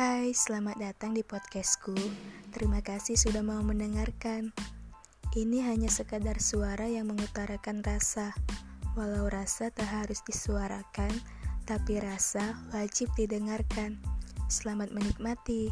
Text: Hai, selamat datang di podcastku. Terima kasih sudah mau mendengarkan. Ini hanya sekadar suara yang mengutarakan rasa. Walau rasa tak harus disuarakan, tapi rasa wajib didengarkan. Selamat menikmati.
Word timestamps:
Hai, 0.00 0.32
selamat 0.32 0.80
datang 0.80 1.12
di 1.12 1.20
podcastku. 1.20 1.92
Terima 2.56 2.80
kasih 2.80 3.20
sudah 3.20 3.44
mau 3.44 3.60
mendengarkan. 3.60 4.48
Ini 5.36 5.60
hanya 5.68 5.92
sekadar 5.92 6.40
suara 6.40 6.88
yang 6.88 7.12
mengutarakan 7.12 7.84
rasa. 7.84 8.32
Walau 8.96 9.28
rasa 9.28 9.68
tak 9.68 9.84
harus 9.92 10.24
disuarakan, 10.24 11.12
tapi 11.68 12.00
rasa 12.00 12.56
wajib 12.72 13.12
didengarkan. 13.12 14.00
Selamat 14.48 14.88
menikmati. 14.88 15.68